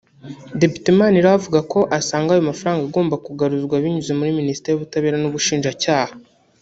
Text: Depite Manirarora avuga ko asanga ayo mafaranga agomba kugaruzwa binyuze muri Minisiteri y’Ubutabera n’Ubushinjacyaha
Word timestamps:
Depite 0.61 0.87
Manirarora 0.97 1.37
avuga 1.39 1.59
ko 1.71 1.79
asanga 1.99 2.29
ayo 2.33 2.43
mafaranga 2.49 2.81
agomba 2.85 3.15
kugaruzwa 3.25 3.75
binyuze 3.83 4.11
muri 4.19 4.37
Minisiteri 4.39 4.71
y’Ubutabera 4.73 5.17
n’Ubushinjacyaha 5.19 6.13